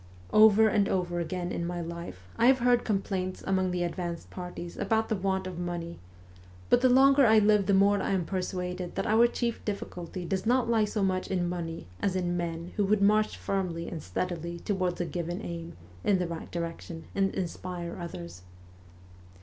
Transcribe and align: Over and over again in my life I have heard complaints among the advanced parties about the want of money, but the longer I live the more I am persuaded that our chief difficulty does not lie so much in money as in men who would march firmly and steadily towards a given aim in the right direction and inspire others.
Over 0.33 0.67
and 0.67 0.89
over 0.89 1.19
again 1.19 1.51
in 1.51 1.63
my 1.63 1.79
life 1.79 2.27
I 2.35 2.47
have 2.47 2.57
heard 2.57 2.83
complaints 2.83 3.43
among 3.45 3.69
the 3.69 3.83
advanced 3.83 4.31
parties 4.31 4.75
about 4.75 5.09
the 5.09 5.15
want 5.15 5.45
of 5.45 5.59
money, 5.59 5.99
but 6.71 6.81
the 6.81 6.89
longer 6.89 7.23
I 7.27 7.37
live 7.37 7.67
the 7.67 7.75
more 7.75 8.01
I 8.01 8.09
am 8.09 8.25
persuaded 8.25 8.95
that 8.95 9.05
our 9.05 9.27
chief 9.27 9.63
difficulty 9.63 10.25
does 10.25 10.43
not 10.47 10.67
lie 10.67 10.85
so 10.85 11.03
much 11.03 11.27
in 11.29 11.47
money 11.47 11.85
as 12.01 12.15
in 12.15 12.35
men 12.35 12.73
who 12.77 12.85
would 12.85 13.03
march 13.03 13.37
firmly 13.37 13.87
and 13.89 14.01
steadily 14.01 14.57
towards 14.61 14.99
a 15.01 15.05
given 15.05 15.39
aim 15.43 15.77
in 16.03 16.17
the 16.17 16.27
right 16.27 16.49
direction 16.49 17.03
and 17.13 17.35
inspire 17.35 17.95
others. 17.99 18.41